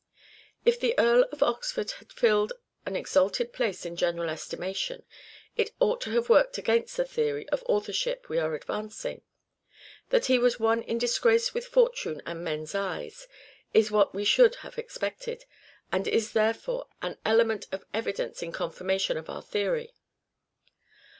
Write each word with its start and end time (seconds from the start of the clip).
If 0.65 0.79
the 0.79 0.97
Earl 0.97 1.25
of 1.31 1.43
Oxford 1.43 1.91
had 1.91 2.11
filled 2.11 2.53
an 2.87 2.95
exalted 2.95 3.53
place 3.53 3.85
in 3.85 3.95
general 3.95 4.31
estimation, 4.31 5.05
it 5.55 5.73
ought 5.79 6.01
to 6.01 6.09
have 6.13 6.27
worked 6.27 6.57
against 6.57 6.97
the 6.97 7.05
theory 7.05 7.47
of 7.49 7.61
authorship 7.67 8.27
we 8.27 8.39
are 8.39 8.55
advancing. 8.55 9.21
That 10.09 10.25
he 10.25 10.39
was 10.39 10.59
one" 10.59 10.81
in 10.89 10.97
disgrace 10.97 11.53
with 11.53 11.67
Fortune 11.67 12.19
and 12.25 12.43
men's 12.43 12.73
eyes" 12.73 13.27
is 13.75 13.91
what 13.91 14.15
we 14.15 14.25
should 14.25 14.55
have 14.65 14.79
expected, 14.79 15.45
and 15.91 16.07
is 16.07 16.33
there 16.33 16.55
fore 16.55 16.87
an 17.03 17.19
element 17.23 17.67
of 17.71 17.85
evidence 17.93 18.41
in 18.41 18.51
confirmation 18.51 19.17
of 19.17 19.29
our 19.29 19.43
theory. 19.43 19.93